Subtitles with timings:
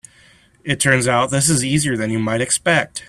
[0.63, 2.99] It turns out this is easier than you might expect.